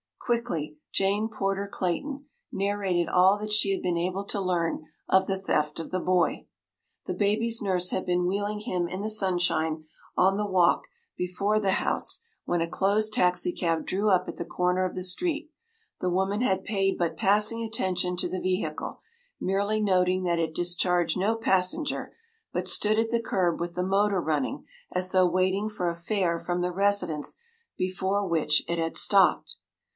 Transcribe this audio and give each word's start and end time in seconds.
Quickly 0.17 0.77
Jane 0.93 1.27
Porter 1.27 1.67
Clayton 1.67 2.25
narrated 2.51 3.09
all 3.09 3.37
that 3.37 3.51
she 3.51 3.71
had 3.71 3.81
been 3.83 3.97
able 3.97 4.23
to 4.25 4.39
learn 4.39 4.85
of 5.07 5.27
the 5.27 5.37
theft 5.37 5.79
of 5.79 5.91
the 5.91 5.99
boy. 5.99 6.47
The 7.05 7.13
baby’s 7.13 7.61
nurse 7.61 7.89
had 7.91 8.05
been 8.05 8.25
wheeling 8.25 8.61
him 8.61 8.87
in 8.87 9.01
the 9.01 9.09
sunshine 9.09 9.85
on 10.17 10.37
the 10.37 10.45
walk 10.47 10.85
before 11.17 11.59
the 11.59 11.73
house 11.73 12.21
when 12.45 12.61
a 12.61 12.67
closed 12.67 13.13
taxicab 13.13 13.85
drew 13.85 14.09
up 14.09 14.27
at 14.27 14.37
the 14.37 14.45
corner 14.45 14.85
of 14.85 14.95
the 14.95 15.03
street. 15.03 15.51
The 15.99 16.09
woman 16.09 16.41
had 16.41 16.63
paid 16.63 16.97
but 16.97 17.17
passing 17.17 17.61
attention 17.61 18.15
to 18.17 18.29
the 18.29 18.39
vehicle, 18.41 19.01
merely 19.39 19.81
noting 19.81 20.23
that 20.23 20.39
it 20.39 20.55
discharged 20.55 21.17
no 21.17 21.35
passenger, 21.35 22.15
but 22.53 22.69
stood 22.69 22.97
at 22.97 23.09
the 23.09 23.21
kerb 23.21 23.59
with 23.59 23.75
the 23.75 23.83
motor 23.83 24.21
running 24.21 24.65
as 24.91 25.11
though 25.11 25.27
waiting 25.27 25.69
for 25.69 25.89
a 25.89 25.95
fare 25.95 26.39
from 26.39 26.61
the 26.61 26.71
residence 26.71 27.37
before 27.77 28.25
which 28.25 28.63
it 28.67 28.79
had 28.79 28.95
stopped. 28.97 29.57